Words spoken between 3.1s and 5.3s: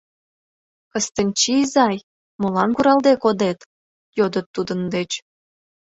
кодет?— йодыт тудын деч.